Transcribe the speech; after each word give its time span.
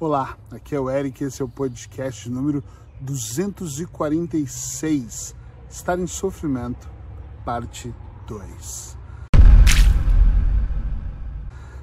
Olá, 0.00 0.38
aqui 0.52 0.76
é 0.76 0.80
o 0.80 0.88
Eric, 0.88 1.24
esse 1.24 1.42
é 1.42 1.44
o 1.44 1.48
podcast 1.48 2.30
número 2.30 2.62
246, 3.00 5.34
Estar 5.68 5.98
em 5.98 6.06
Sofrimento, 6.06 6.88
parte 7.44 7.92
2. 8.28 8.96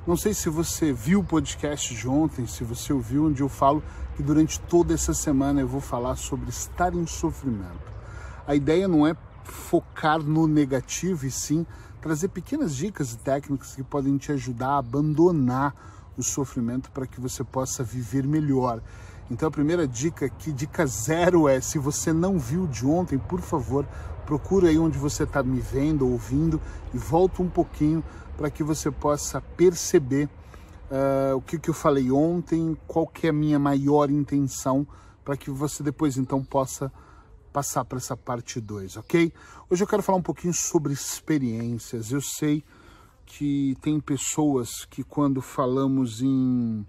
Não 0.07 0.15
sei 0.15 0.33
se 0.33 0.47
você 0.47 0.93
viu 0.93 1.19
o 1.19 1.25
podcast 1.25 1.93
de 1.93 2.07
ontem, 2.07 2.47
se 2.47 2.63
você 2.63 2.93
ouviu, 2.93 3.25
onde 3.25 3.43
eu 3.43 3.49
falo 3.49 3.83
que 4.15 4.23
durante 4.23 4.61
toda 4.61 4.93
essa 4.93 5.13
semana 5.13 5.59
eu 5.59 5.67
vou 5.67 5.81
falar 5.81 6.15
sobre 6.15 6.49
estar 6.49 6.95
em 6.95 7.05
sofrimento. 7.05 7.91
A 8.47 8.55
ideia 8.55 8.87
não 8.87 9.05
é 9.05 9.13
focar 9.43 10.23
no 10.23 10.47
negativo 10.47 11.25
e 11.25 11.31
sim 11.31 11.65
trazer 11.99 12.29
pequenas 12.29 12.77
dicas 12.77 13.11
e 13.11 13.17
técnicas 13.17 13.75
que 13.75 13.83
podem 13.83 14.17
te 14.17 14.31
ajudar 14.31 14.69
a 14.69 14.77
abandonar 14.77 15.94
o 16.17 16.23
sofrimento 16.23 16.91
para 16.91 17.07
que 17.07 17.19
você 17.19 17.43
possa 17.43 17.83
viver 17.83 18.25
melhor. 18.25 18.81
Então 19.29 19.47
a 19.47 19.51
primeira 19.51 19.87
dica 19.87 20.25
aqui, 20.25 20.51
dica 20.51 20.85
zero 20.85 21.47
é, 21.47 21.59
se 21.59 21.79
você 21.79 22.13
não 22.13 22.37
viu 22.37 22.67
de 22.67 22.85
ontem, 22.85 23.17
por 23.17 23.41
favor, 23.41 23.85
procura 24.25 24.69
aí 24.69 24.77
onde 24.77 24.97
você 24.97 25.23
está 25.23 25.41
me 25.41 25.59
vendo, 25.59 26.07
ouvindo 26.07 26.61
e 26.93 26.97
volta 26.97 27.41
um 27.41 27.49
pouquinho 27.49 28.03
para 28.37 28.49
que 28.49 28.63
você 28.63 28.91
possa 28.91 29.41
perceber 29.41 30.29
uh, 30.91 31.35
o 31.35 31.41
que, 31.41 31.57
que 31.57 31.69
eu 31.69 31.73
falei 31.73 32.11
ontem, 32.11 32.77
qual 32.87 33.07
que 33.07 33.27
é 33.27 33.29
a 33.29 33.33
minha 33.33 33.57
maior 33.57 34.09
intenção, 34.09 34.85
para 35.23 35.37
que 35.37 35.49
você 35.49 35.81
depois 35.81 36.17
então 36.17 36.43
possa 36.43 36.91
passar 37.51 37.85
para 37.85 37.97
essa 37.97 38.17
parte 38.17 38.59
2, 38.59 38.97
ok? 38.97 39.31
Hoje 39.69 39.81
eu 39.81 39.87
quero 39.87 40.03
falar 40.03 40.17
um 40.17 40.21
pouquinho 40.21 40.53
sobre 40.53 40.91
experiências. 40.91 42.11
Eu 42.11 42.21
sei 42.21 42.63
que 43.25 43.75
tem 43.81 43.99
pessoas 43.99 44.85
que 44.85 45.03
quando 45.03 45.41
falamos 45.41 46.21
em, 46.21 46.85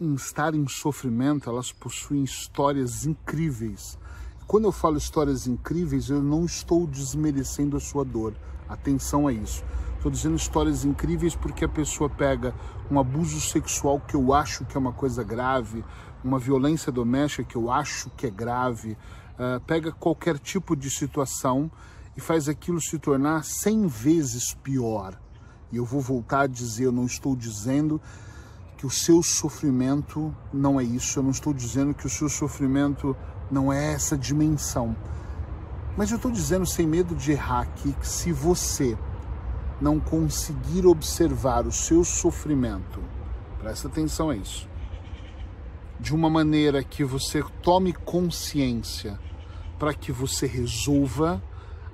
em 0.00 0.14
estar 0.14 0.54
em 0.54 0.66
sofrimento, 0.66 1.48
elas 1.48 1.72
possuem 1.72 2.24
histórias 2.24 3.06
incríveis. 3.06 3.98
Quando 4.46 4.64
eu 4.64 4.72
falo 4.72 4.98
histórias 4.98 5.46
incríveis, 5.46 6.10
eu 6.10 6.20
não 6.20 6.44
estou 6.44 6.86
desmerecendo 6.86 7.76
a 7.76 7.80
sua 7.80 8.04
dor. 8.04 8.34
Atenção 8.68 9.26
a 9.26 9.32
isso. 9.32 9.64
Estou 9.96 10.10
dizendo 10.10 10.36
histórias 10.36 10.84
incríveis 10.84 11.36
porque 11.36 11.64
a 11.64 11.68
pessoa 11.68 12.10
pega 12.10 12.54
um 12.90 12.98
abuso 12.98 13.40
sexual 13.40 14.00
que 14.00 14.16
eu 14.16 14.34
acho 14.34 14.64
que 14.64 14.76
é 14.76 14.80
uma 14.80 14.92
coisa 14.92 15.22
grave, 15.22 15.84
uma 16.24 16.38
violência 16.38 16.90
doméstica 16.90 17.44
que 17.44 17.56
eu 17.56 17.70
acho 17.70 18.10
que 18.10 18.26
é 18.26 18.30
grave, 18.30 18.92
uh, 19.38 19.60
pega 19.64 19.92
qualquer 19.92 20.38
tipo 20.38 20.74
de 20.74 20.90
situação 20.90 21.70
e 22.16 22.20
faz 22.20 22.48
aquilo 22.48 22.80
se 22.80 22.98
tornar 22.98 23.44
cem 23.44 23.86
vezes 23.86 24.54
pior. 24.54 25.18
E 25.70 25.76
eu 25.76 25.84
vou 25.84 26.00
voltar 26.00 26.42
a 26.42 26.46
dizer, 26.46 26.84
eu 26.84 26.92
não 26.92 27.06
estou 27.06 27.34
dizendo 27.34 28.00
que 28.76 28.86
o 28.86 28.90
seu 28.90 29.22
sofrimento 29.22 30.34
não 30.52 30.78
é 30.78 30.84
isso, 30.84 31.18
eu 31.18 31.22
não 31.22 31.30
estou 31.30 31.54
dizendo 31.54 31.94
que 31.94 32.06
o 32.06 32.10
seu 32.10 32.28
sofrimento 32.28 33.16
não 33.50 33.72
é 33.72 33.92
essa 33.92 34.18
dimensão. 34.18 34.96
Mas 35.96 36.10
eu 36.10 36.16
estou 36.16 36.30
dizendo 36.30 36.66
sem 36.66 36.86
medo 36.86 37.14
de 37.14 37.32
errar 37.32 37.60
aqui 37.60 37.92
que 37.92 38.08
se 38.08 38.32
você 38.32 38.96
não 39.80 39.98
conseguir 39.98 40.86
observar 40.86 41.66
o 41.66 41.72
seu 41.72 42.04
sofrimento, 42.04 43.00
presta 43.58 43.88
atenção 43.88 44.30
a 44.30 44.36
isso, 44.36 44.68
de 45.98 46.14
uma 46.14 46.28
maneira 46.28 46.82
que 46.82 47.04
você 47.04 47.42
tome 47.62 47.92
consciência 47.92 49.18
para 49.78 49.94
que 49.94 50.12
você 50.12 50.46
resolva 50.46 51.42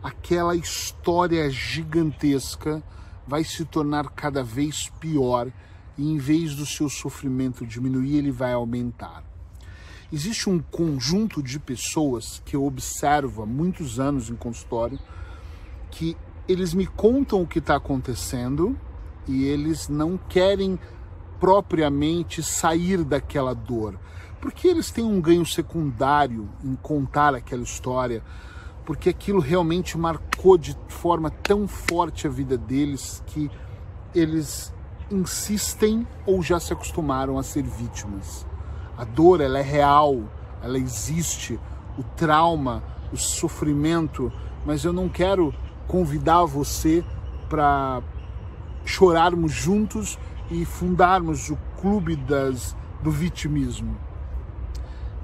aquela 0.02 0.54
história 0.54 1.48
gigantesca 1.50 2.82
vai 3.26 3.44
se 3.44 3.64
tornar 3.64 4.10
cada 4.10 4.42
vez 4.42 4.90
pior 5.00 5.50
e 5.96 6.10
em 6.10 6.16
vez 6.16 6.54
do 6.54 6.64
seu 6.64 6.88
sofrimento 6.88 7.66
diminuir, 7.66 8.16
ele 8.16 8.30
vai 8.30 8.52
aumentar. 8.52 9.24
Existe 10.10 10.48
um 10.48 10.58
conjunto 10.58 11.42
de 11.42 11.58
pessoas 11.58 12.40
que 12.44 12.56
eu 12.56 12.64
observo 12.64 13.42
há 13.42 13.46
muitos 13.46 14.00
anos 14.00 14.30
em 14.30 14.36
consultório 14.36 14.98
que 15.90 16.16
eles 16.48 16.72
me 16.72 16.86
contam 16.86 17.42
o 17.42 17.46
que 17.46 17.58
está 17.58 17.76
acontecendo 17.76 18.78
e 19.26 19.44
eles 19.44 19.88
não 19.88 20.16
querem 20.16 20.78
propriamente 21.38 22.42
sair 22.42 23.04
daquela 23.04 23.54
dor, 23.54 23.98
porque 24.40 24.66
eles 24.66 24.90
têm 24.90 25.04
um 25.04 25.20
ganho 25.20 25.44
secundário 25.44 26.48
em 26.64 26.74
contar 26.74 27.34
aquela 27.34 27.62
história, 27.62 28.22
porque 28.88 29.10
aquilo 29.10 29.38
realmente 29.38 29.98
marcou 29.98 30.56
de 30.56 30.74
forma 30.88 31.28
tão 31.28 31.68
forte 31.68 32.26
a 32.26 32.30
vida 32.30 32.56
deles 32.56 33.22
que 33.26 33.50
eles 34.14 34.72
insistem 35.10 36.08
ou 36.24 36.42
já 36.42 36.58
se 36.58 36.72
acostumaram 36.72 37.36
a 37.36 37.42
ser 37.42 37.64
vítimas. 37.64 38.46
A 38.96 39.04
dor, 39.04 39.42
ela 39.42 39.58
é 39.58 39.62
real, 39.62 40.22
ela 40.62 40.78
existe, 40.78 41.60
o 41.98 42.02
trauma, 42.02 42.82
o 43.12 43.16
sofrimento, 43.18 44.32
mas 44.64 44.86
eu 44.86 44.92
não 44.94 45.06
quero 45.06 45.54
convidar 45.86 46.46
você 46.46 47.04
para 47.46 48.02
chorarmos 48.86 49.52
juntos 49.52 50.18
e 50.50 50.64
fundarmos 50.64 51.50
o 51.50 51.58
clube 51.78 52.16
das 52.16 52.74
do 53.02 53.10
vitimismo. 53.10 53.98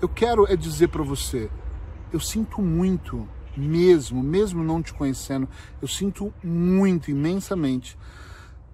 Eu 0.03 0.09
quero 0.11 0.47
é 0.53 0.55
dizer 0.55 0.89
para 0.89 1.03
você, 1.03 1.51
eu 2.13 2.21
sinto 2.21 2.61
muito 2.61 3.27
mesmo, 3.57 4.23
mesmo 4.23 4.63
não 4.63 4.83
te 4.83 4.93
conhecendo, 4.93 5.49
eu 5.81 5.89
sinto 5.89 6.33
muito, 6.43 7.11
imensamente, 7.11 7.97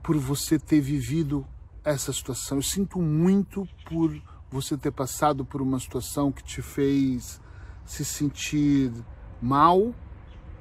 por 0.02 0.16
você 0.16 0.58
ter 0.58 0.80
vivido 0.80 1.46
essa 1.84 2.12
situação. 2.12 2.58
Eu 2.58 2.62
sinto 2.62 3.00
muito 3.00 3.68
por 3.86 4.10
você 4.50 4.76
ter 4.76 4.90
passado 4.90 5.44
por 5.44 5.62
uma 5.62 5.78
situação 5.78 6.32
que 6.32 6.42
te 6.42 6.60
fez 6.60 7.40
se 7.84 8.04
sentir 8.04 8.92
mal 9.40 9.94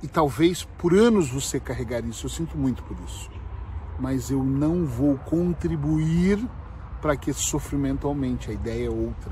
e 0.02 0.08
talvez 0.08 0.64
por 0.64 0.94
anos 0.94 1.30
você 1.30 1.60
carregar 1.60 2.04
isso. 2.06 2.26
Eu 2.26 2.30
sinto 2.30 2.58
muito 2.58 2.84
por 2.84 2.98
isso. 3.06 3.30
Mas 4.00 4.30
eu 4.30 4.44
não 4.44 4.86
vou 4.86 5.18
contribuir 5.18 6.40
para 7.02 7.18
que 7.18 7.32
esse 7.32 7.42
sofrimento 7.42 8.08
aumente. 8.08 8.50
A 8.50 8.54
ideia 8.54 8.88
é 8.88 8.90
outra 8.90 9.32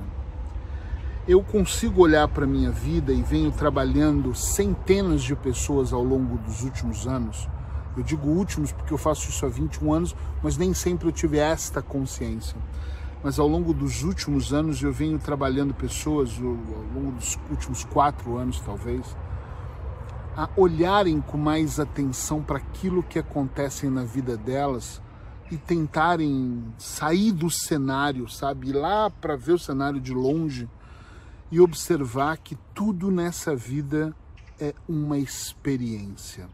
eu 1.28 1.44
consigo 1.44 2.02
olhar 2.02 2.26
para 2.30 2.46
a 2.46 2.48
minha 2.48 2.72
vida 2.72 3.12
e 3.12 3.22
venho 3.22 3.52
trabalhando 3.52 4.34
centenas 4.34 5.22
de 5.22 5.36
pessoas 5.36 5.92
ao 5.92 6.02
longo 6.02 6.38
dos 6.38 6.64
últimos 6.64 7.06
anos. 7.06 7.50
Eu 7.98 8.04
digo 8.04 8.30
últimos 8.30 8.72
porque 8.72 8.94
eu 8.94 8.98
faço 8.98 9.28
isso 9.28 9.46
há 9.46 9.50
21 9.50 9.94
anos, 9.94 10.16
mas 10.42 10.56
nem 10.56 10.74
sempre 10.74 11.06
eu 11.06 11.12
tive 11.12 11.38
esta 11.38 11.82
consciência. 11.82 12.56
Mas 13.22 13.40
ao 13.40 13.48
longo 13.48 13.74
dos 13.74 14.04
últimos 14.04 14.54
anos 14.54 14.82
eu 14.82 14.94
venho 14.94 15.20
trabalhando 15.20 15.74
pessoas, 15.74 16.32
ao 16.38 16.46
longo 16.46 17.12
dos 17.12 17.38
últimos 17.50 17.84
quatro 17.84 18.38
anos 18.38 18.62
talvez, 18.62 19.04
a 20.38 20.48
olharem 20.56 21.20
com 21.20 21.38
mais 21.38 21.78
atenção 21.78 22.42
para 22.42 22.58
aquilo 22.58 23.04
que 23.04 23.20
acontece 23.20 23.90
na 23.90 24.04
vida 24.04 24.38
delas 24.38 25.02
e 25.52 25.58
tentarem 25.58 26.64
sair 26.78 27.34
do 27.34 27.50
cenário, 27.50 28.30
sabe? 28.30 28.70
Ir 28.70 28.74
lá 28.74 29.10
para 29.10 29.36
ver 29.36 29.54
o 29.54 29.60
cenário 29.60 30.00
de 30.00 30.14
longe 30.14 30.70
e 31.52 31.60
observar 31.60 32.38
que 32.38 32.58
tudo 32.74 33.10
nessa 33.10 33.56
vida 33.56 34.16
é 34.60 34.74
uma 34.88 35.18
experiência. 35.18 36.50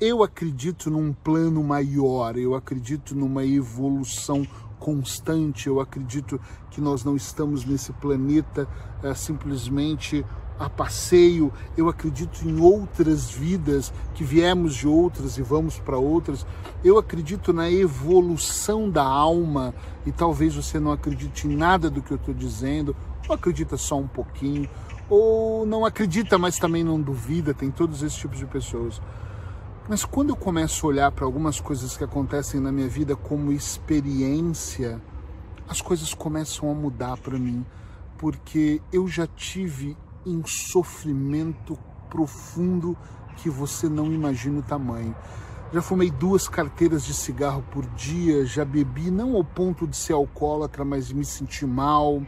Eu 0.00 0.22
acredito 0.22 0.90
num 0.90 1.12
plano 1.12 1.62
maior, 1.64 2.36
eu 2.36 2.54
acredito 2.54 3.16
numa 3.16 3.44
evolução 3.44 4.46
constante, 4.78 5.66
eu 5.66 5.80
acredito 5.80 6.40
que 6.70 6.80
nós 6.80 7.02
não 7.02 7.16
estamos 7.16 7.64
nesse 7.64 7.92
planeta 7.94 8.68
é, 9.02 9.12
simplesmente 9.14 10.24
a 10.58 10.68
passeio, 10.68 11.52
eu 11.76 11.88
acredito 11.88 12.42
em 12.44 12.60
outras 12.60 13.30
vidas, 13.30 13.92
que 14.14 14.24
viemos 14.24 14.74
de 14.74 14.88
outras 14.88 15.38
e 15.38 15.42
vamos 15.42 15.78
para 15.78 15.96
outras. 15.98 16.44
Eu 16.84 16.98
acredito 16.98 17.52
na 17.52 17.70
evolução 17.70 18.90
da 18.90 19.04
alma 19.04 19.72
e 20.04 20.10
talvez 20.10 20.56
você 20.56 20.80
não 20.80 20.90
acredite 20.90 21.46
em 21.46 21.56
nada 21.56 21.88
do 21.88 22.02
que 22.02 22.10
eu 22.10 22.16
estou 22.16 22.34
dizendo, 22.34 22.94
ou 23.28 23.34
acredita 23.34 23.76
só 23.76 23.98
um 23.98 24.08
pouquinho, 24.08 24.68
ou 25.08 25.66
não 25.66 25.84
acredita, 25.84 26.38
mas 26.38 26.58
também 26.58 26.82
não 26.82 27.00
duvida, 27.00 27.54
tem 27.54 27.70
todos 27.70 28.02
esses 28.02 28.18
tipos 28.18 28.38
de 28.38 28.46
pessoas. 28.46 29.00
Mas 29.88 30.04
quando 30.04 30.30
eu 30.30 30.36
começo 30.36 30.84
a 30.84 30.88
olhar 30.88 31.12
para 31.12 31.24
algumas 31.24 31.60
coisas 31.60 31.96
que 31.96 32.04
acontecem 32.04 32.60
na 32.60 32.70
minha 32.70 32.88
vida 32.88 33.16
como 33.16 33.52
experiência, 33.52 35.00
as 35.68 35.80
coisas 35.80 36.12
começam 36.12 36.70
a 36.70 36.74
mudar 36.74 37.16
para 37.16 37.38
mim, 37.38 37.64
porque 38.18 38.82
eu 38.92 39.08
já 39.08 39.26
tive 39.26 39.96
um 40.26 40.44
sofrimento 40.44 41.78
profundo 42.10 42.96
que 43.36 43.48
você 43.48 43.88
não 43.88 44.12
imagina 44.12 44.58
o 44.58 44.62
tamanho. 44.62 45.14
Já 45.72 45.82
fumei 45.82 46.10
duas 46.10 46.48
carteiras 46.48 47.04
de 47.04 47.12
cigarro 47.12 47.62
por 47.70 47.84
dia, 47.90 48.44
já 48.44 48.64
bebi, 48.64 49.10
não 49.10 49.36
ao 49.36 49.44
ponto 49.44 49.86
de 49.86 49.96
ser 49.96 50.14
alcoólatra, 50.14 50.84
mas 50.84 51.12
me 51.12 51.24
sentir 51.24 51.66
mal, 51.66 52.22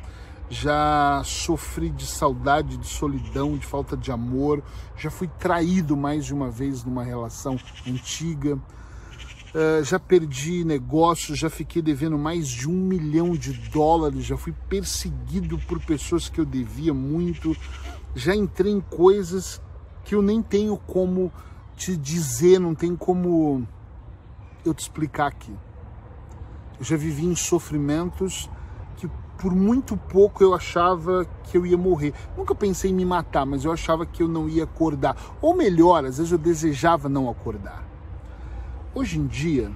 já 0.51 1.23
sofri 1.25 1.91
de 1.91 2.05
saudade, 2.05 2.77
de 2.77 2.87
solidão, 2.87 3.57
de 3.57 3.65
falta 3.65 3.97
de 3.97 4.11
amor, 4.11 4.63
já 4.97 5.09
fui 5.09 5.29
traído 5.39 5.97
mais 5.97 6.27
de 6.27 6.35
uma 6.35 6.51
vez 6.51 6.83
numa 6.85 7.05
relação 7.05 7.57
antiga. 7.87 8.57
Uh, 8.57 9.83
já 9.83 9.99
perdi 9.99 10.65
negócios, 10.65 11.39
já 11.39 11.49
fiquei 11.49 11.81
devendo 11.81 12.19
mais 12.19 12.49
de 12.49 12.69
um 12.69 12.73
milhão 12.73 13.33
de 13.33 13.53
dólares, 13.53 14.25
já 14.25 14.37
fui 14.37 14.53
perseguido 14.69 15.59
por 15.59 15.81
pessoas 15.81 16.29
que 16.29 16.41
eu 16.41 16.45
devia 16.45 16.95
muito, 16.95 17.57
já 18.15 18.35
entrei 18.35 18.73
em 18.73 18.81
coisas 18.81 19.61
que 20.05 20.15
eu 20.15 20.23
nem 20.23 20.41
tenho 20.41 20.77
como 20.77 21.33
te 21.77 21.97
dizer, 21.97 22.61
não 22.61 22.75
tem 22.75 22.95
como 22.95 23.67
eu 24.65 24.75
te 24.75 24.81
explicar 24.81 25.27
aqui. 25.27 25.53
Eu 26.79 26.85
já 26.85 26.97
vivi 26.97 27.27
em 27.27 27.35
sofrimentos 27.35 28.49
por 29.41 29.55
muito 29.55 29.97
pouco 29.97 30.45
eu 30.45 30.55
achava 30.55 31.25
que 31.45 31.57
eu 31.57 31.65
ia 31.65 31.79
morrer. 31.79 32.13
Nunca 32.37 32.55
pensei 32.55 32.91
em 32.91 32.95
me 32.95 33.07
matar, 33.07 33.47
mas 33.47 33.65
eu 33.65 33.73
achava 33.73 34.05
que 34.05 34.23
eu 34.23 34.29
não 34.29 34.47
ia 34.47 34.65
acordar. 34.65 35.17
Ou 35.41 35.57
melhor, 35.57 36.05
às 36.05 36.19
vezes 36.19 36.31
eu 36.31 36.37
desejava 36.37 37.09
não 37.09 37.29
acordar. 37.29 37.83
Hoje 38.95 39.19
em 39.19 39.27
dia, 39.27 39.73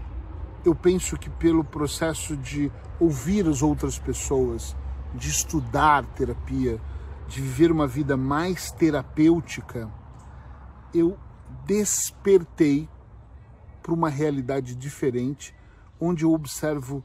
eu 0.66 0.75
penso 0.75 1.16
que 1.16 1.31
pelo 1.31 1.64
processo 1.64 2.37
de 2.37 2.70
ouvir 3.00 3.49
as 3.49 3.62
outras 3.62 3.99
pessoas, 3.99 4.76
de 5.14 5.31
estudar 5.31 6.05
terapia, 6.05 6.78
de 7.26 7.40
viver 7.40 7.72
uma 7.72 7.87
vida 7.87 8.19
mais 8.19 8.70
terapêutica, 8.70 9.90
eu 10.93 11.16
despertei 11.64 12.87
para 13.82 13.94
uma 13.94 14.11
realidade 14.11 14.75
diferente, 14.75 15.55
onde 15.99 16.25
eu 16.25 16.34
observo 16.34 17.02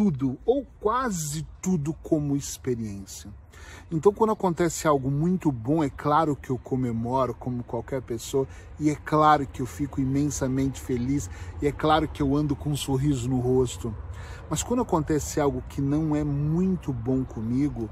tudo 0.00 0.38
ou 0.46 0.66
quase 0.80 1.46
tudo 1.60 1.92
como 2.02 2.34
experiência. 2.34 3.30
Então, 3.92 4.14
quando 4.14 4.32
acontece 4.32 4.88
algo 4.88 5.10
muito 5.10 5.52
bom, 5.52 5.84
é 5.84 5.90
claro 5.90 6.34
que 6.34 6.48
eu 6.48 6.56
comemoro 6.56 7.34
como 7.34 7.62
qualquer 7.62 8.00
pessoa, 8.00 8.48
e 8.78 8.88
é 8.88 8.94
claro 8.94 9.46
que 9.46 9.60
eu 9.60 9.66
fico 9.66 10.00
imensamente 10.00 10.80
feliz, 10.80 11.28
e 11.60 11.66
é 11.66 11.72
claro 11.72 12.08
que 12.08 12.22
eu 12.22 12.34
ando 12.34 12.56
com 12.56 12.70
um 12.70 12.76
sorriso 12.76 13.28
no 13.28 13.40
rosto. 13.40 13.94
Mas 14.48 14.62
quando 14.62 14.80
acontece 14.80 15.38
algo 15.38 15.62
que 15.68 15.82
não 15.82 16.16
é 16.16 16.24
muito 16.24 16.94
bom 16.94 17.22
comigo, 17.22 17.90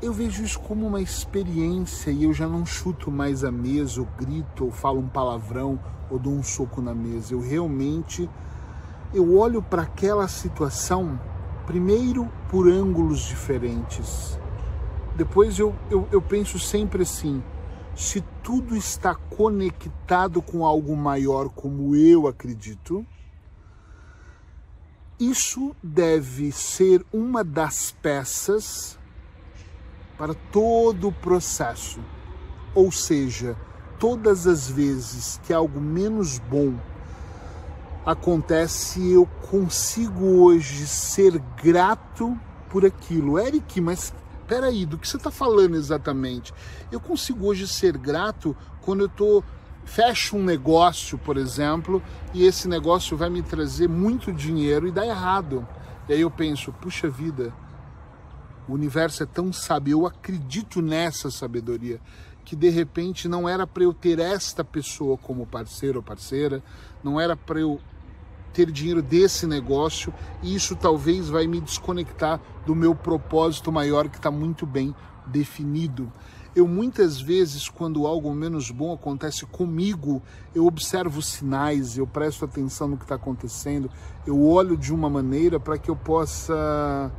eu 0.00 0.12
vejo 0.12 0.44
isso 0.44 0.60
como 0.60 0.86
uma 0.86 1.00
experiência 1.00 2.12
e 2.12 2.22
eu 2.22 2.32
já 2.32 2.46
não 2.46 2.64
chuto 2.64 3.10
mais 3.10 3.42
a 3.42 3.50
mesa, 3.50 4.00
ou 4.00 4.06
grito, 4.16 4.66
ou 4.66 4.70
falo 4.70 5.00
um 5.00 5.08
palavrão, 5.08 5.76
ou 6.08 6.20
dou 6.20 6.32
um 6.32 6.42
soco 6.44 6.80
na 6.80 6.94
mesa. 6.94 7.34
Eu 7.34 7.40
realmente 7.40 8.30
eu 9.14 9.38
olho 9.38 9.62
para 9.62 9.82
aquela 9.82 10.26
situação 10.26 11.18
primeiro 11.66 12.30
por 12.50 12.68
ângulos 12.68 13.20
diferentes. 13.20 14.38
Depois 15.16 15.58
eu, 15.58 15.74
eu, 15.88 16.08
eu 16.10 16.20
penso 16.20 16.58
sempre 16.58 17.04
assim: 17.04 17.42
se 17.94 18.20
tudo 18.42 18.76
está 18.76 19.14
conectado 19.14 20.42
com 20.42 20.66
algo 20.66 20.96
maior, 20.96 21.48
como 21.48 21.94
eu 21.94 22.26
acredito, 22.26 23.06
isso 25.18 25.74
deve 25.80 26.50
ser 26.50 27.06
uma 27.12 27.44
das 27.44 27.92
peças 27.92 28.98
para 30.18 30.34
todo 30.34 31.08
o 31.08 31.12
processo. 31.12 32.00
Ou 32.74 32.90
seja, 32.90 33.56
todas 34.00 34.48
as 34.48 34.68
vezes 34.68 35.40
que 35.44 35.52
algo 35.52 35.80
menos 35.80 36.40
bom 36.40 36.74
acontece, 38.04 39.12
eu 39.12 39.26
consigo 39.50 40.42
hoje 40.42 40.86
ser 40.86 41.38
grato 41.62 42.38
por 42.68 42.84
aquilo. 42.84 43.38
Eric, 43.38 43.80
mas 43.80 44.12
peraí, 44.46 44.84
do 44.84 44.98
que 44.98 45.08
você 45.08 45.16
está 45.16 45.30
falando 45.30 45.74
exatamente? 45.74 46.52
Eu 46.92 47.00
consigo 47.00 47.46
hoje 47.46 47.66
ser 47.66 47.96
grato 47.96 48.56
quando 48.82 49.02
eu 49.02 49.08
tô 49.08 49.42
fecho 49.84 50.36
um 50.36 50.44
negócio, 50.44 51.18
por 51.18 51.36
exemplo, 51.36 52.02
e 52.32 52.44
esse 52.44 52.68
negócio 52.68 53.16
vai 53.16 53.30
me 53.30 53.42
trazer 53.42 53.88
muito 53.88 54.32
dinheiro 54.32 54.86
e 54.86 54.92
dá 54.92 55.06
errado. 55.06 55.66
E 56.08 56.12
aí 56.12 56.20
eu 56.20 56.30
penso, 56.30 56.72
puxa 56.72 57.08
vida, 57.08 57.52
o 58.68 58.72
universo 58.72 59.22
é 59.22 59.26
tão 59.26 59.52
sábio, 59.52 60.00
eu 60.00 60.06
acredito 60.06 60.80
nessa 60.82 61.30
sabedoria 61.30 62.00
que 62.44 62.54
de 62.54 62.68
repente 62.68 63.26
não 63.26 63.48
era 63.48 63.66
para 63.66 63.84
eu 63.84 63.94
ter 63.94 64.18
esta 64.18 64.62
pessoa 64.62 65.16
como 65.16 65.46
parceiro 65.46 65.98
ou 65.98 66.02
parceira, 66.02 66.62
não 67.02 67.18
era 67.18 67.34
para 67.34 67.60
eu 67.60 67.80
ter 68.54 68.70
dinheiro 68.70 69.02
desse 69.02 69.46
negócio 69.46 70.14
e 70.42 70.54
isso 70.54 70.76
talvez 70.76 71.28
vai 71.28 71.46
me 71.46 71.60
desconectar 71.60 72.40
do 72.64 72.74
meu 72.74 72.94
propósito 72.94 73.72
maior 73.72 74.08
que 74.08 74.16
está 74.16 74.30
muito 74.30 74.64
bem 74.64 74.94
definido. 75.26 76.10
Eu 76.54 76.68
muitas 76.68 77.20
vezes, 77.20 77.68
quando 77.68 78.06
algo 78.06 78.32
menos 78.32 78.70
bom 78.70 78.94
acontece 78.94 79.44
comigo, 79.44 80.22
eu 80.54 80.66
observo 80.66 81.20
sinais, 81.20 81.98
eu 81.98 82.06
presto 82.06 82.44
atenção 82.44 82.86
no 82.86 82.96
que 82.96 83.02
está 83.02 83.16
acontecendo, 83.16 83.90
eu 84.24 84.40
olho 84.40 84.76
de 84.76 84.94
uma 84.94 85.10
maneira 85.10 85.58
para 85.58 85.76
que 85.76 85.90
eu 85.90 85.96
possa 85.96 87.12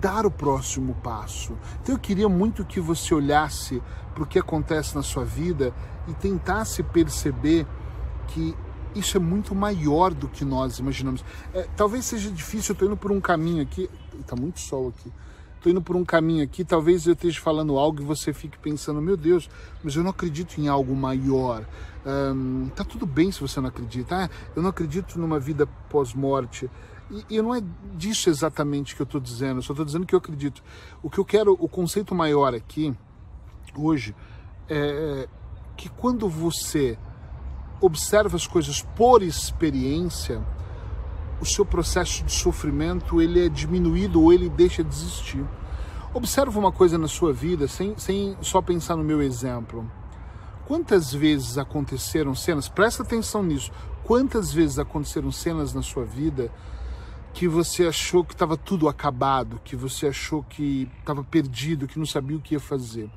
dar 0.00 0.26
o 0.26 0.30
próximo 0.32 0.96
passo. 0.96 1.56
Então 1.80 1.94
eu 1.94 1.98
queria 1.98 2.28
muito 2.28 2.64
que 2.64 2.80
você 2.80 3.14
olhasse 3.14 3.80
para 4.12 4.24
o 4.24 4.26
que 4.26 4.38
acontece 4.38 4.96
na 4.96 5.02
sua 5.02 5.24
vida 5.24 5.72
e 6.08 6.12
tentasse 6.12 6.82
perceber 6.82 7.64
que 8.26 8.56
isso 8.94 9.16
é 9.16 9.20
muito 9.20 9.54
maior 9.54 10.12
do 10.12 10.28
que 10.28 10.44
nós 10.44 10.78
imaginamos. 10.78 11.24
É, 11.52 11.66
talvez 11.76 12.04
seja 12.04 12.30
difícil, 12.30 12.72
eu 12.72 12.74
estou 12.74 12.88
indo 12.88 12.96
por 12.96 13.10
um 13.10 13.20
caminho 13.20 13.62
aqui, 13.62 13.88
está 14.20 14.36
muito 14.36 14.60
sol 14.60 14.88
aqui, 14.88 15.12
estou 15.56 15.70
indo 15.70 15.82
por 15.82 15.96
um 15.96 16.04
caminho 16.04 16.44
aqui, 16.44 16.64
talvez 16.64 17.06
eu 17.06 17.14
esteja 17.14 17.40
falando 17.40 17.78
algo 17.78 18.00
e 18.00 18.04
você 18.04 18.32
fique 18.32 18.58
pensando, 18.58 19.00
meu 19.00 19.16
Deus, 19.16 19.48
mas 19.82 19.96
eu 19.96 20.02
não 20.02 20.10
acredito 20.10 20.60
em 20.60 20.68
algo 20.68 20.94
maior. 20.94 21.66
Um, 22.06 22.68
tá 22.74 22.84
tudo 22.84 23.06
bem 23.06 23.32
se 23.32 23.40
você 23.40 23.60
não 23.60 23.68
acredita. 23.68 24.24
Ah, 24.24 24.30
eu 24.54 24.62
não 24.62 24.70
acredito 24.70 25.18
numa 25.18 25.40
vida 25.40 25.66
pós-morte. 25.88 26.70
E, 27.10 27.36
e, 27.36 27.42
não 27.42 27.54
é 27.54 27.62
disso 27.94 28.28
exatamente 28.30 28.94
que 28.94 29.02
eu 29.02 29.04
estou 29.04 29.20
dizendo, 29.20 29.58
eu 29.58 29.62
só 29.62 29.72
estou 29.72 29.84
dizendo 29.84 30.06
que 30.06 30.14
eu 30.14 30.18
acredito. 30.18 30.62
O 31.02 31.10
que 31.10 31.18
eu 31.18 31.24
quero, 31.24 31.56
o 31.58 31.68
conceito 31.68 32.14
maior 32.14 32.54
aqui, 32.54 32.94
hoje, 33.76 34.14
é 34.68 35.28
que 35.76 35.88
quando 35.88 36.28
você 36.28 36.98
observa 37.80 38.36
as 38.36 38.46
coisas 38.46 38.82
por 38.96 39.22
experiência, 39.22 40.42
o 41.40 41.46
seu 41.46 41.64
processo 41.64 42.24
de 42.24 42.32
sofrimento 42.32 43.20
ele 43.20 43.44
é 43.44 43.48
diminuído 43.48 44.22
ou 44.22 44.32
ele 44.32 44.48
deixa 44.48 44.82
de 44.82 44.94
existir. 44.94 45.44
Observa 46.12 46.58
uma 46.58 46.70
coisa 46.70 46.96
na 46.96 47.08
sua 47.08 47.32
vida, 47.32 47.66
sem, 47.66 47.96
sem 47.98 48.36
só 48.40 48.62
pensar 48.62 48.96
no 48.96 49.04
meu 49.04 49.20
exemplo. 49.20 49.90
Quantas 50.66 51.12
vezes 51.12 51.58
aconteceram 51.58 52.34
cenas, 52.34 52.68
presta 52.68 53.02
atenção 53.02 53.42
nisso, 53.42 53.70
quantas 54.04 54.52
vezes 54.52 54.78
aconteceram 54.78 55.30
cenas 55.30 55.74
na 55.74 55.82
sua 55.82 56.04
vida 56.04 56.50
que 57.34 57.48
você 57.48 57.86
achou 57.88 58.24
que 58.24 58.32
estava 58.32 58.56
tudo 58.56 58.88
acabado, 58.88 59.60
que 59.64 59.74
você 59.74 60.06
achou 60.06 60.42
que 60.44 60.88
estava 61.00 61.24
perdido, 61.24 61.88
que 61.88 61.98
não 61.98 62.06
sabia 62.06 62.36
o 62.36 62.40
que 62.40 62.54
ia 62.54 62.60
fazer. 62.60 63.10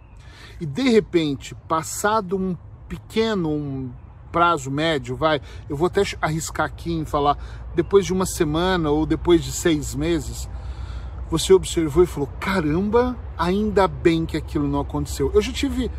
E 0.59 0.65
de 0.65 0.89
repente, 0.89 1.53
passado 1.67 2.35
um 2.35 2.57
pequeno, 2.89 3.49
um 3.49 3.91
prazo 4.31 4.69
médio, 4.69 5.15
vai, 5.15 5.41
eu 5.69 5.75
vou 5.75 5.87
até 5.87 6.03
arriscar 6.21 6.65
aqui 6.65 6.93
em 6.93 7.05
falar, 7.05 7.37
depois 7.75 8.05
de 8.05 8.13
uma 8.13 8.25
semana 8.25 8.89
ou 8.89 9.05
depois 9.05 9.43
de 9.43 9.51
seis 9.51 9.95
meses, 9.95 10.49
você 11.29 11.53
observou 11.53 12.03
e 12.03 12.07
falou: 12.07 12.29
caramba, 12.39 13.17
ainda 13.37 13.87
bem 13.87 14.25
que 14.25 14.37
aquilo 14.37 14.67
não 14.67 14.79
aconteceu. 14.79 15.31
Eu 15.33 15.41
já 15.41 15.51
tive 15.51 15.91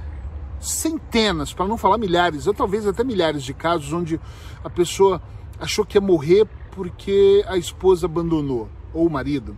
centenas, 0.60 1.52
para 1.52 1.66
não 1.66 1.76
falar 1.76 1.98
milhares, 1.98 2.46
ou 2.46 2.54
talvez 2.54 2.86
até 2.86 3.04
milhares 3.04 3.42
de 3.42 3.54
casos 3.54 3.92
onde 3.92 4.20
a 4.64 4.70
pessoa 4.70 5.22
achou 5.60 5.84
que 5.84 5.96
ia 5.96 6.00
morrer 6.00 6.46
porque 6.72 7.44
a 7.46 7.56
esposa 7.56 8.06
abandonou, 8.06 8.68
ou 8.92 9.06
o 9.06 9.10
marido 9.10 9.56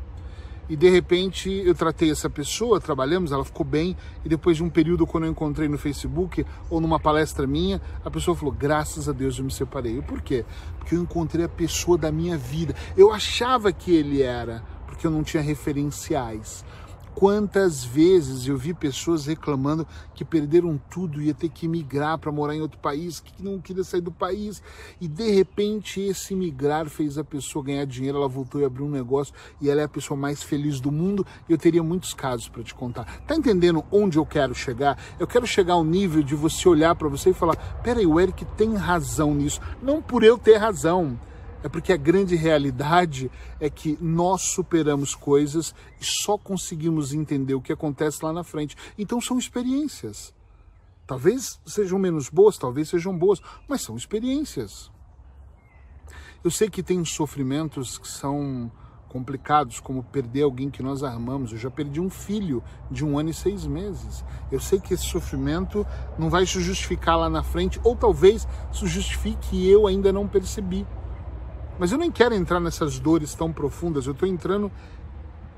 e 0.70 0.76
de 0.76 0.88
repente 0.88 1.50
eu 1.50 1.74
tratei 1.74 2.12
essa 2.12 2.30
pessoa, 2.30 2.80
trabalhamos, 2.80 3.32
ela 3.32 3.44
ficou 3.44 3.66
bem 3.66 3.96
e 4.24 4.28
depois 4.28 4.56
de 4.56 4.62
um 4.62 4.70
período 4.70 5.04
quando 5.04 5.24
eu 5.24 5.30
encontrei 5.30 5.68
no 5.68 5.76
Facebook 5.76 6.46
ou 6.70 6.80
numa 6.80 7.00
palestra 7.00 7.44
minha, 7.44 7.82
a 8.04 8.10
pessoa 8.10 8.36
falou: 8.36 8.54
"Graças 8.56 9.08
a 9.08 9.12
Deus 9.12 9.36
eu 9.36 9.44
me 9.44 9.50
separei". 9.50 9.98
E 9.98 10.02
por 10.02 10.22
quê? 10.22 10.44
Porque 10.78 10.94
eu 10.94 11.02
encontrei 11.02 11.44
a 11.44 11.48
pessoa 11.48 11.98
da 11.98 12.12
minha 12.12 12.38
vida. 12.38 12.74
Eu 12.96 13.12
achava 13.12 13.72
que 13.72 13.92
ele 13.92 14.22
era, 14.22 14.62
porque 14.86 15.04
eu 15.04 15.10
não 15.10 15.24
tinha 15.24 15.42
referenciais. 15.42 16.64
Quantas 17.14 17.84
vezes 17.84 18.46
eu 18.46 18.56
vi 18.56 18.72
pessoas 18.72 19.26
reclamando 19.26 19.86
que 20.14 20.24
perderam 20.24 20.80
tudo, 20.90 21.20
ia 21.20 21.34
ter 21.34 21.48
que 21.48 21.68
migrar 21.68 22.18
para 22.18 22.32
morar 22.32 22.54
em 22.54 22.60
outro 22.60 22.78
país, 22.78 23.20
que 23.20 23.42
não 23.42 23.60
queria 23.60 23.84
sair 23.84 24.00
do 24.00 24.12
país, 24.12 24.62
e 25.00 25.06
de 25.06 25.30
repente 25.30 26.00
esse 26.00 26.34
migrar 26.34 26.88
fez 26.88 27.18
a 27.18 27.24
pessoa 27.24 27.64
ganhar 27.64 27.84
dinheiro, 27.84 28.18
ela 28.18 28.28
voltou 28.28 28.60
e 28.60 28.64
abriu 28.64 28.86
um 28.86 28.90
negócio 28.90 29.34
e 29.60 29.68
ela 29.68 29.80
é 29.80 29.84
a 29.84 29.88
pessoa 29.88 30.18
mais 30.18 30.42
feliz 30.42 30.80
do 30.80 30.90
mundo. 30.90 31.26
Eu 31.48 31.58
teria 31.58 31.82
muitos 31.82 32.14
casos 32.14 32.48
para 32.48 32.62
te 32.62 32.74
contar. 32.74 33.04
Tá 33.26 33.34
entendendo 33.36 33.84
onde 33.90 34.18
eu 34.18 34.24
quero 34.24 34.54
chegar? 34.54 34.98
Eu 35.18 35.26
quero 35.26 35.46
chegar 35.46 35.74
ao 35.74 35.84
nível 35.84 36.22
de 36.22 36.34
você 36.34 36.68
olhar 36.68 36.94
para 36.94 37.08
você 37.08 37.30
e 37.30 37.34
falar: 37.34 37.56
peraí, 37.82 38.06
o 38.06 38.18
Eric 38.18 38.44
tem 38.56 38.74
razão 38.74 39.34
nisso. 39.34 39.60
Não 39.82 40.00
por 40.00 40.22
eu 40.22 40.38
ter 40.38 40.56
razão 40.56 41.18
é 41.62 41.68
porque 41.68 41.92
a 41.92 41.96
grande 41.96 42.34
realidade 42.36 43.30
é 43.58 43.68
que 43.68 43.98
nós 44.00 44.42
superamos 44.42 45.14
coisas 45.14 45.74
e 46.00 46.04
só 46.04 46.38
conseguimos 46.38 47.12
entender 47.12 47.54
o 47.54 47.60
que 47.60 47.72
acontece 47.72 48.24
lá 48.24 48.32
na 48.32 48.44
frente. 48.44 48.76
Então 48.98 49.20
são 49.20 49.38
experiências. 49.38 50.34
Talvez 51.06 51.60
sejam 51.66 51.98
menos 51.98 52.28
boas, 52.28 52.56
talvez 52.56 52.88
sejam 52.88 53.16
boas, 53.16 53.40
mas 53.68 53.82
são 53.82 53.96
experiências. 53.96 54.90
Eu 56.42 56.50
sei 56.50 56.70
que 56.70 56.82
tem 56.82 57.04
sofrimentos 57.04 57.98
que 57.98 58.08
são 58.08 58.70
complicados, 59.10 59.80
como 59.80 60.04
perder 60.04 60.42
alguém 60.42 60.70
que 60.70 60.82
nós 60.82 61.02
amamos. 61.02 61.52
Eu 61.52 61.58
já 61.58 61.70
perdi 61.70 62.00
um 62.00 62.08
filho 62.08 62.62
de 62.90 63.04
um 63.04 63.18
ano 63.18 63.30
e 63.30 63.34
seis 63.34 63.66
meses. 63.66 64.24
Eu 64.50 64.60
sei 64.60 64.80
que 64.80 64.94
esse 64.94 65.04
sofrimento 65.04 65.84
não 66.16 66.30
vai 66.30 66.46
se 66.46 66.60
justificar 66.60 67.18
lá 67.18 67.28
na 67.28 67.42
frente, 67.42 67.80
ou 67.82 67.96
talvez 67.96 68.46
se 68.72 68.86
justifique 68.86 69.56
e 69.56 69.68
eu 69.68 69.86
ainda 69.86 70.12
não 70.12 70.28
percebi. 70.28 70.86
Mas 71.80 71.92
eu 71.92 71.96
nem 71.96 72.10
quero 72.10 72.34
entrar 72.34 72.60
nessas 72.60 72.98
dores 72.98 73.34
tão 73.34 73.50
profundas, 73.50 74.04
eu 74.04 74.12
estou 74.12 74.28
entrando 74.28 74.70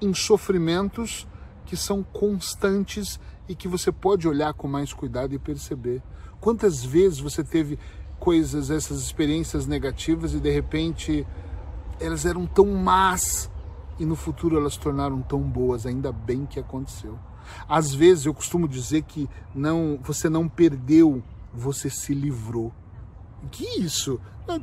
em 0.00 0.14
sofrimentos 0.14 1.26
que 1.66 1.76
são 1.76 2.00
constantes 2.00 3.18
e 3.48 3.56
que 3.56 3.66
você 3.66 3.90
pode 3.90 4.28
olhar 4.28 4.54
com 4.54 4.68
mais 4.68 4.92
cuidado 4.92 5.34
e 5.34 5.38
perceber. 5.40 6.00
Quantas 6.40 6.84
vezes 6.84 7.18
você 7.18 7.42
teve 7.42 7.76
coisas, 8.20 8.70
essas 8.70 9.02
experiências 9.02 9.66
negativas 9.66 10.32
e 10.32 10.38
de 10.38 10.48
repente 10.48 11.26
elas 11.98 12.24
eram 12.24 12.46
tão 12.46 12.66
más 12.66 13.50
e 13.98 14.04
no 14.04 14.14
futuro 14.14 14.56
elas 14.56 14.76
tornaram 14.76 15.20
tão 15.22 15.40
boas, 15.40 15.86
ainda 15.86 16.12
bem 16.12 16.46
que 16.46 16.60
aconteceu. 16.60 17.18
Às 17.68 17.92
vezes 17.92 18.26
eu 18.26 18.32
costumo 18.32 18.68
dizer 18.68 19.02
que 19.02 19.28
não, 19.52 19.98
você 20.00 20.28
não 20.28 20.48
perdeu, 20.48 21.20
você 21.52 21.90
se 21.90 22.14
livrou. 22.14 22.72
Que 23.50 23.80
isso? 23.80 24.20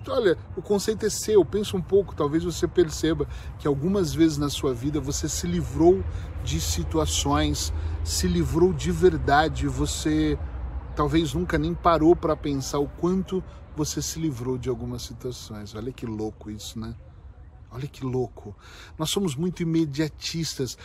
Olha, 0.07 0.37
o 0.55 0.61
conceito 0.61 1.05
é 1.05 1.09
seu, 1.09 1.43
pensa 1.43 1.75
um 1.75 1.81
pouco, 1.81 2.15
talvez 2.15 2.43
você 2.43 2.67
perceba 2.67 3.27
que 3.57 3.67
algumas 3.67 4.13
vezes 4.13 4.37
na 4.37 4.49
sua 4.49 4.73
vida 4.73 4.99
você 4.99 5.27
se 5.27 5.47
livrou 5.47 6.03
de 6.43 6.59
situações, 6.59 7.73
se 8.03 8.27
livrou 8.27 8.73
de 8.73 8.91
verdade, 8.91 9.67
você 9.67 10.37
talvez 10.95 11.33
nunca 11.33 11.57
nem 11.57 11.73
parou 11.73 12.15
para 12.15 12.35
pensar 12.35 12.79
o 12.79 12.87
quanto 12.87 13.43
você 13.75 14.01
se 14.01 14.19
livrou 14.19 14.57
de 14.57 14.69
algumas 14.69 15.01
situações. 15.03 15.73
Olha 15.73 15.91
que 15.91 16.05
louco 16.05 16.51
isso, 16.51 16.77
né? 16.77 16.93
Olha 17.71 17.87
que 17.87 18.03
louco. 18.03 18.55
Nós 18.97 19.09
somos 19.09 19.35
muito 19.35 19.63
imediatistas. 19.63 20.77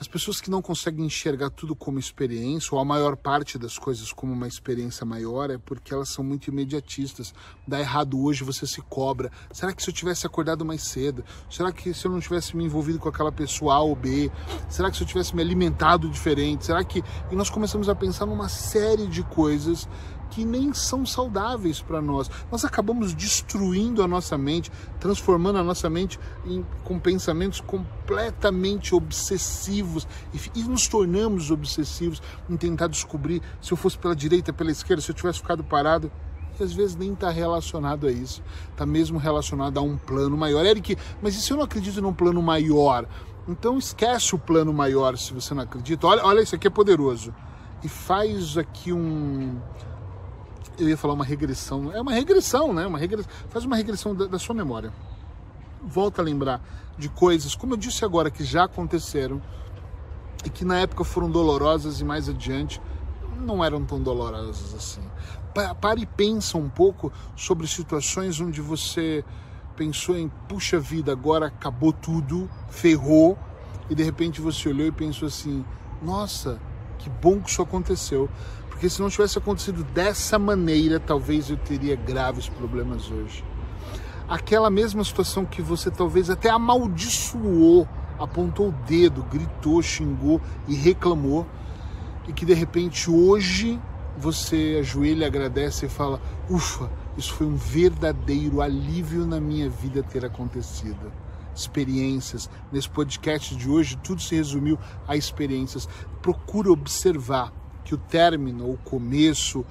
As 0.00 0.06
pessoas 0.06 0.40
que 0.40 0.48
não 0.48 0.62
conseguem 0.62 1.04
enxergar 1.04 1.50
tudo 1.50 1.74
como 1.74 1.98
experiência, 1.98 2.72
ou 2.72 2.80
a 2.80 2.84
maior 2.84 3.16
parte 3.16 3.58
das 3.58 3.76
coisas 3.76 4.12
como 4.12 4.32
uma 4.32 4.46
experiência 4.46 5.04
maior, 5.04 5.50
é 5.50 5.58
porque 5.58 5.92
elas 5.92 6.08
são 6.10 6.22
muito 6.22 6.46
imediatistas. 6.46 7.34
Dá 7.66 7.80
errado 7.80 8.22
hoje, 8.22 8.44
você 8.44 8.64
se 8.64 8.80
cobra. 8.80 9.28
Será 9.52 9.72
que 9.72 9.82
se 9.82 9.90
eu 9.90 9.94
tivesse 9.94 10.24
acordado 10.24 10.64
mais 10.64 10.82
cedo? 10.82 11.24
Será 11.50 11.72
que 11.72 11.92
se 11.92 12.06
eu 12.06 12.12
não 12.12 12.20
tivesse 12.20 12.56
me 12.56 12.64
envolvido 12.64 13.00
com 13.00 13.08
aquela 13.08 13.32
pessoa 13.32 13.74
A 13.74 13.80
ou 13.80 13.96
B? 13.96 14.30
Será 14.68 14.88
que 14.88 14.96
se 14.96 15.02
eu 15.02 15.06
tivesse 15.06 15.34
me 15.34 15.42
alimentado 15.42 16.08
diferente? 16.08 16.66
Será 16.66 16.84
que. 16.84 17.02
E 17.32 17.34
nós 17.34 17.50
começamos 17.50 17.88
a 17.88 17.94
pensar 17.94 18.24
numa 18.24 18.48
série 18.48 19.08
de 19.08 19.24
coisas 19.24 19.88
que 20.30 20.44
nem 20.44 20.72
são 20.72 21.04
saudáveis 21.04 21.80
para 21.80 22.00
nós. 22.00 22.30
Nós 22.50 22.64
acabamos 22.64 23.14
destruindo 23.14 24.02
a 24.02 24.08
nossa 24.08 24.36
mente, 24.36 24.70
transformando 25.00 25.58
a 25.58 25.62
nossa 25.62 25.88
mente 25.88 26.18
em, 26.44 26.64
com 26.84 26.98
pensamentos 26.98 27.60
completamente 27.60 28.94
obsessivos 28.94 30.06
e, 30.32 30.60
e, 30.60 30.62
nos 30.64 30.86
tornamos 30.88 31.50
obsessivos 31.50 32.22
em 32.48 32.56
tentar 32.56 32.88
descobrir 32.88 33.42
se 33.60 33.72
eu 33.72 33.76
fosse 33.76 33.98
pela 33.98 34.14
direita, 34.14 34.52
pela 34.52 34.70
esquerda, 34.70 35.02
se 35.02 35.10
eu 35.10 35.14
tivesse 35.14 35.38
ficado 35.40 35.64
parado. 35.64 36.10
E 36.58 36.62
às 36.62 36.72
vezes 36.72 36.96
nem 36.96 37.12
está 37.12 37.30
relacionado 37.30 38.06
a 38.06 38.10
isso, 38.10 38.42
está 38.70 38.84
mesmo 38.84 39.16
relacionado 39.16 39.78
a 39.78 39.82
um 39.82 39.96
plano 39.96 40.36
maior. 40.36 40.66
Eric, 40.66 40.96
mas 41.22 41.36
e 41.36 41.40
se 41.40 41.52
eu 41.52 41.56
não 41.56 41.64
acredito 41.64 42.02
num 42.02 42.12
plano 42.12 42.42
maior? 42.42 43.06
Então 43.48 43.78
esquece 43.78 44.34
o 44.34 44.38
plano 44.38 44.72
maior 44.72 45.16
se 45.16 45.32
você 45.32 45.54
não 45.54 45.62
acredita. 45.62 46.06
Olha, 46.06 46.24
olha 46.24 46.40
isso 46.40 46.54
aqui 46.54 46.66
é 46.66 46.70
poderoso. 46.70 47.34
E 47.82 47.88
faz 47.88 48.58
aqui 48.58 48.92
um, 48.92 49.56
eu 50.78 50.88
ia 50.88 50.96
falar 50.96 51.14
uma 51.14 51.24
regressão, 51.24 51.92
é 51.92 52.00
uma 52.00 52.12
regressão, 52.12 52.72
né? 52.72 52.86
Uma 52.86 52.98
regressão, 52.98 53.30
faz 53.48 53.64
uma 53.64 53.76
regressão 53.76 54.14
da, 54.14 54.26
da 54.26 54.38
sua 54.38 54.54
memória. 54.54 54.92
Volta 55.82 56.22
a 56.22 56.24
lembrar 56.24 56.60
de 56.96 57.08
coisas, 57.08 57.54
como 57.54 57.74
eu 57.74 57.76
disse 57.76 58.04
agora, 58.04 58.30
que 58.30 58.44
já 58.44 58.64
aconteceram 58.64 59.40
e 60.44 60.50
que 60.50 60.64
na 60.64 60.78
época 60.78 61.04
foram 61.04 61.30
dolorosas 61.30 62.00
e 62.00 62.04
mais 62.04 62.28
adiante 62.28 62.80
não 63.40 63.64
eram 63.64 63.84
tão 63.84 64.02
dolorosas 64.02 64.74
assim. 64.74 65.02
Pare 65.80 66.02
e 66.02 66.06
pensa 66.06 66.58
um 66.58 66.68
pouco 66.68 67.12
sobre 67.36 67.66
situações 67.66 68.40
onde 68.40 68.60
você 68.60 69.24
pensou 69.76 70.16
em, 70.16 70.28
puxa 70.48 70.78
vida, 70.78 71.12
agora 71.12 71.46
acabou 71.46 71.92
tudo, 71.92 72.50
ferrou, 72.68 73.38
e 73.88 73.94
de 73.94 74.02
repente 74.02 74.40
você 74.40 74.68
olhou 74.68 74.86
e 74.86 74.92
pensou 74.92 75.28
assim, 75.28 75.64
nossa, 76.02 76.60
que 76.98 77.08
bom 77.08 77.40
que 77.40 77.50
isso 77.50 77.62
aconteceu. 77.62 78.28
Porque 78.78 78.88
se 78.88 79.02
não 79.02 79.10
tivesse 79.10 79.36
acontecido 79.36 79.82
dessa 79.82 80.38
maneira, 80.38 81.00
talvez 81.00 81.50
eu 81.50 81.56
teria 81.56 81.96
graves 81.96 82.48
problemas 82.48 83.10
hoje. 83.10 83.44
Aquela 84.28 84.70
mesma 84.70 85.02
situação 85.02 85.44
que 85.44 85.60
você 85.60 85.90
talvez 85.90 86.30
até 86.30 86.48
amaldiçoou, 86.48 87.88
apontou 88.20 88.68
o 88.68 88.72
dedo, 88.86 89.24
gritou, 89.24 89.82
xingou 89.82 90.40
e 90.68 90.76
reclamou, 90.76 91.44
e 92.28 92.32
que 92.32 92.46
de 92.46 92.54
repente 92.54 93.10
hoje 93.10 93.80
você 94.16 94.76
ajoelha, 94.78 95.26
agradece 95.26 95.86
e 95.86 95.88
fala: 95.88 96.22
Ufa, 96.48 96.88
isso 97.16 97.34
foi 97.34 97.48
um 97.48 97.56
verdadeiro 97.56 98.62
alívio 98.62 99.26
na 99.26 99.40
minha 99.40 99.68
vida 99.68 100.04
ter 100.04 100.24
acontecido. 100.24 101.10
Experiências. 101.52 102.48
Nesse 102.70 102.88
podcast 102.88 103.56
de 103.56 103.68
hoje, 103.68 103.96
tudo 103.96 104.22
se 104.22 104.36
resumiu 104.36 104.78
a 105.08 105.16
experiências. 105.16 105.88
Procura 106.22 106.70
observar 106.70 107.52
que 107.88 107.94
o 107.94 107.98
término, 107.98 108.66
ou 108.66 108.76
começo, 108.84 109.64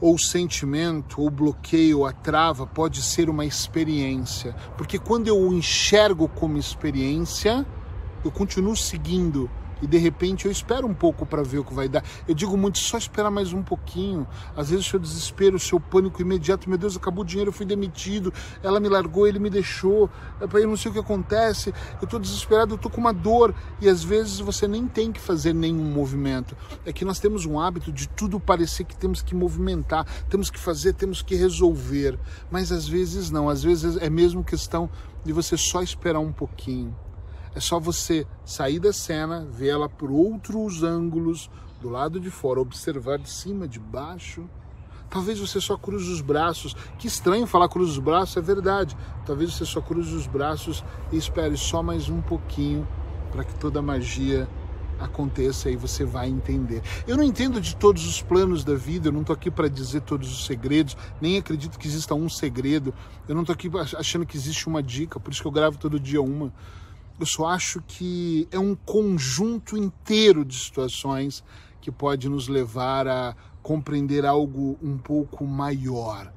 ou 0.00 0.18
sentimento, 0.18 1.20
ou 1.20 1.28
bloqueio, 1.28 2.06
a 2.06 2.12
trava 2.12 2.66
pode 2.66 3.02
ser 3.02 3.28
uma 3.28 3.44
experiência. 3.44 4.56
Porque 4.78 4.98
quando 4.98 5.28
eu 5.28 5.38
o 5.38 5.52
enxergo 5.52 6.26
como 6.26 6.56
experiência, 6.56 7.66
eu 8.24 8.30
continuo 8.30 8.74
seguindo 8.74 9.50
e 9.82 9.86
de 9.86 9.98
repente 9.98 10.46
eu 10.46 10.52
espero 10.52 10.86
um 10.86 10.94
pouco 10.94 11.26
para 11.26 11.42
ver 11.42 11.58
o 11.58 11.64
que 11.64 11.74
vai 11.74 11.88
dar. 11.88 12.02
Eu 12.26 12.34
digo 12.34 12.56
muito, 12.56 12.78
só 12.78 12.96
esperar 12.98 13.30
mais 13.30 13.52
um 13.52 13.62
pouquinho. 13.62 14.26
Às 14.56 14.70
vezes 14.70 14.86
o 14.86 14.90
seu 14.90 14.98
desespero, 14.98 15.56
o 15.56 15.60
seu 15.60 15.78
pânico 15.78 16.20
imediato, 16.22 16.68
meu 16.68 16.78
Deus, 16.78 16.96
acabou 16.96 17.22
o 17.22 17.26
dinheiro, 17.26 17.48
eu 17.48 17.52
fui 17.52 17.66
demitido, 17.66 18.32
ela 18.62 18.80
me 18.80 18.88
largou, 18.88 19.26
ele 19.26 19.38
me 19.38 19.50
deixou, 19.50 20.10
eu 20.40 20.68
não 20.68 20.76
sei 20.76 20.90
o 20.90 20.94
que 20.94 21.00
acontece, 21.00 21.72
eu 22.00 22.04
estou 22.04 22.18
desesperado, 22.18 22.72
eu 22.72 22.76
estou 22.76 22.90
com 22.90 23.00
uma 23.00 23.12
dor. 23.12 23.54
E 23.80 23.88
às 23.88 24.02
vezes 24.02 24.38
você 24.38 24.66
nem 24.66 24.86
tem 24.86 25.12
que 25.12 25.20
fazer 25.20 25.52
nenhum 25.52 25.84
movimento. 25.84 26.56
É 26.84 26.92
que 26.92 27.04
nós 27.04 27.18
temos 27.18 27.46
um 27.46 27.58
hábito 27.58 27.92
de 27.92 28.08
tudo 28.08 28.40
parecer 28.40 28.84
que 28.84 28.96
temos 28.96 29.22
que 29.22 29.34
movimentar, 29.34 30.06
temos 30.28 30.50
que 30.50 30.58
fazer, 30.58 30.94
temos 30.94 31.22
que 31.22 31.34
resolver. 31.34 32.18
Mas 32.50 32.72
às 32.72 32.88
vezes 32.88 33.30
não, 33.30 33.48
às 33.48 33.62
vezes 33.62 33.96
é 33.96 34.10
mesmo 34.10 34.44
questão 34.44 34.88
de 35.24 35.32
você 35.32 35.56
só 35.56 35.82
esperar 35.82 36.20
um 36.20 36.32
pouquinho 36.32 36.94
é 37.54 37.60
só 37.60 37.78
você 37.78 38.26
sair 38.44 38.80
da 38.80 38.92
cena, 38.92 39.46
ver 39.50 39.68
ela 39.68 39.88
por 39.88 40.10
outros 40.10 40.82
ângulos, 40.82 41.48
do 41.80 41.88
lado 41.88 42.18
de 42.18 42.30
fora, 42.30 42.60
observar 42.60 43.18
de 43.18 43.30
cima, 43.30 43.68
de 43.68 43.78
baixo. 43.78 44.48
Talvez 45.10 45.38
você 45.38 45.60
só 45.60 45.76
cruze 45.76 46.10
os 46.10 46.20
braços. 46.20 46.74
Que 46.98 47.06
estranho 47.06 47.46
falar 47.46 47.68
cruze 47.68 47.92
os 47.92 47.98
braços, 47.98 48.36
é 48.36 48.40
verdade. 48.40 48.96
Talvez 49.24 49.52
você 49.52 49.64
só 49.64 49.80
cruze 49.80 50.14
os 50.14 50.26
braços 50.26 50.82
e 51.12 51.16
espere 51.16 51.56
só 51.56 51.82
mais 51.82 52.08
um 52.08 52.20
pouquinho 52.20 52.88
para 53.30 53.44
que 53.44 53.54
toda 53.54 53.78
a 53.78 53.82
magia 53.82 54.48
aconteça 54.98 55.70
e 55.70 55.76
você 55.76 56.04
vai 56.04 56.28
entender. 56.28 56.82
Eu 57.06 57.16
não 57.16 57.24
entendo 57.24 57.60
de 57.60 57.76
todos 57.76 58.06
os 58.06 58.22
planos 58.22 58.64
da 58.64 58.74
vida, 58.74 59.08
eu 59.08 59.12
não 59.12 59.20
estou 59.20 59.34
aqui 59.34 59.50
para 59.50 59.68
dizer 59.68 60.00
todos 60.02 60.32
os 60.32 60.46
segredos, 60.46 60.96
nem 61.20 61.36
acredito 61.36 61.78
que 61.78 61.86
exista 61.86 62.14
um 62.14 62.28
segredo. 62.28 62.94
Eu 63.28 63.34
não 63.34 63.42
estou 63.42 63.54
aqui 63.54 63.70
achando 63.96 64.24
que 64.24 64.36
existe 64.36 64.66
uma 64.66 64.82
dica, 64.82 65.20
por 65.20 65.32
isso 65.32 65.42
que 65.42 65.48
eu 65.48 65.52
gravo 65.52 65.78
todo 65.78 66.00
dia 66.00 66.22
uma. 66.22 66.52
Eu 67.18 67.26
só 67.26 67.46
acho 67.46 67.80
que 67.80 68.48
é 68.50 68.58
um 68.58 68.74
conjunto 68.74 69.76
inteiro 69.76 70.44
de 70.44 70.58
situações 70.58 71.44
que 71.80 71.90
pode 71.90 72.28
nos 72.28 72.48
levar 72.48 73.06
a 73.06 73.36
compreender 73.62 74.26
algo 74.26 74.76
um 74.82 74.98
pouco 74.98 75.46
maior. 75.46 76.32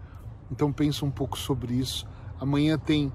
Então 0.51 0.71
pensa 0.71 1.03
um 1.03 1.11
pouco 1.11 1.37
sobre 1.37 1.73
isso. 1.73 2.07
Amanhã 2.39 2.77
tem 2.77 3.11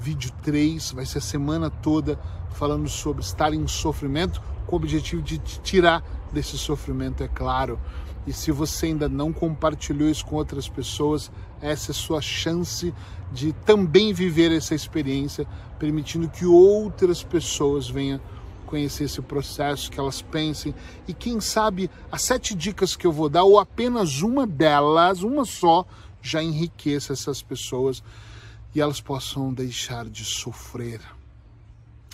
vídeo 0.00 0.32
3, 0.42 0.92
vai 0.92 1.06
ser 1.06 1.18
a 1.18 1.20
semana 1.20 1.70
toda 1.70 2.18
falando 2.50 2.88
sobre 2.88 3.22
estar 3.22 3.54
em 3.54 3.66
sofrimento, 3.68 4.42
com 4.66 4.74
o 4.74 4.78
objetivo 4.78 5.22
de 5.22 5.38
te 5.38 5.60
tirar 5.60 6.02
desse 6.32 6.56
sofrimento, 6.58 7.22
é 7.22 7.28
claro. 7.28 7.78
E 8.26 8.32
se 8.32 8.52
você 8.52 8.86
ainda 8.86 9.08
não 9.08 9.32
compartilhou 9.32 10.08
isso 10.08 10.24
com 10.24 10.36
outras 10.36 10.68
pessoas, 10.68 11.30
essa 11.60 11.90
é 11.90 11.94
sua 11.94 12.20
chance 12.20 12.94
de 13.32 13.52
também 13.52 14.12
viver 14.12 14.52
essa 14.52 14.74
experiência, 14.74 15.46
permitindo 15.78 16.28
que 16.28 16.44
outras 16.44 17.22
pessoas 17.22 17.88
venham 17.88 18.20
conhecer 18.66 19.04
esse 19.04 19.20
processo, 19.20 19.90
que 19.90 20.00
elas 20.00 20.22
pensem 20.22 20.74
e 21.06 21.12
quem 21.12 21.40
sabe 21.40 21.90
as 22.10 22.22
sete 22.22 22.54
dicas 22.54 22.96
que 22.96 23.06
eu 23.06 23.12
vou 23.12 23.28
dar 23.28 23.44
ou 23.44 23.58
apenas 23.58 24.22
uma 24.22 24.46
delas, 24.46 25.22
uma 25.22 25.44
só, 25.44 25.84
já 26.22 26.42
enriqueça 26.42 27.12
essas 27.12 27.42
pessoas 27.42 28.02
e 28.74 28.80
elas 28.80 29.00
possam 29.00 29.52
deixar 29.52 30.08
de 30.08 30.24
sofrer. 30.24 31.00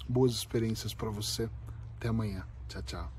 Boas 0.09 0.33
experiências 0.33 0.95
para 0.95 1.11
você. 1.11 1.49
Até 1.97 2.09
amanhã. 2.09 2.45
Tchau, 2.69 2.83
tchau. 2.83 3.18